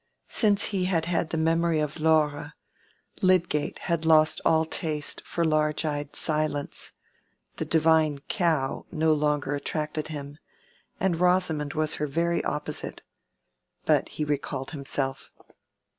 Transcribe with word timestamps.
Since 0.29 0.63
he 0.73 0.85
had 0.85 1.05
had 1.05 1.29
the 1.29 1.37
memory 1.37 1.79
of 1.79 1.99
Laure, 1.99 2.53
Lydgate 3.21 3.77
had 3.77 4.03
lost 4.03 4.41
all 4.43 4.65
taste 4.65 5.21
for 5.23 5.45
large 5.45 5.85
eyed 5.85 6.15
silence: 6.15 6.91
the 7.57 7.65
divine 7.65 8.17
cow 8.27 8.87
no 8.91 9.13
longer 9.13 9.53
attracted 9.53 10.07
him, 10.07 10.39
and 10.99 11.19
Rosamond 11.19 11.75
was 11.75 11.97
her 12.01 12.07
very 12.07 12.43
opposite. 12.43 13.03
But 13.85 14.09
he 14.09 14.25
recalled 14.25 14.71
himself. 14.71 15.29